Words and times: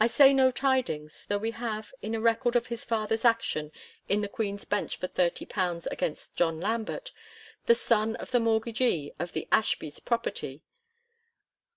I 0.00 0.08
say 0.08 0.34
no 0.34 0.50
tidings, 0.50 1.26
though 1.28 1.38
we 1.38 1.52
have, 1.52 1.92
in 2.02 2.12
a 2.16 2.20
record 2.20 2.56
of 2.56 2.66
his 2.66 2.84
father's 2.84 3.24
action 3.24 3.70
in 4.08 4.20
the 4.20 4.28
Queen's 4.28 4.64
Bench 4.64 4.96
for 4.96 5.06
£30 5.06 5.86
against 5.92 6.34
John 6.34 6.58
Lambert, 6.58 7.12
the 7.66 7.76
son 7.76 8.16
of 8.16 8.32
the 8.32 8.40
mortgagee 8.40 9.14
of 9.20 9.32
the 9.32 9.46
Ashbies 9.52 10.00
property 10.04 10.56
(p. 10.58 10.62